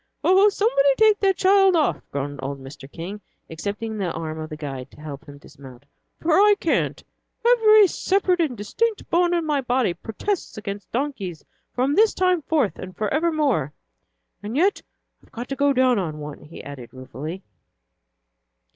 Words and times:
"Oh, 0.23 0.49
somebody 0.49 0.89
take 0.97 1.19
that 1.19 1.37
child 1.37 1.75
off," 1.75 2.01
groaned 2.11 2.39
old 2.41 2.59
Mr. 2.59 2.91
King, 2.91 3.21
accepting 3.51 3.99
the 3.99 4.11
arm 4.11 4.39
of 4.39 4.49
the 4.49 4.57
guide 4.57 4.89
to 4.89 4.99
help 4.99 5.25
him 5.25 5.37
dismount, 5.37 5.85
"for 6.19 6.31
I 6.33 6.55
can't. 6.59 7.03
Every 7.45 7.85
separate 7.85 8.39
and 8.41 8.57
distinct 8.57 9.07
bone 9.11 9.31
in 9.35 9.45
my 9.45 9.61
body 9.61 9.93
protests 9.93 10.57
against 10.57 10.91
donkeys 10.91 11.45
from 11.75 11.93
this 11.93 12.15
time 12.15 12.41
forth 12.41 12.79
and 12.79 12.97
forevermore. 12.97 13.73
And 14.41 14.57
yet 14.57 14.81
I've 15.23 15.31
got 15.31 15.47
to 15.49 15.55
go 15.55 15.71
down 15.71 15.99
on 15.99 16.17
one," 16.17 16.41
he 16.45 16.63
added 16.63 16.91
ruefully. 16.95 17.43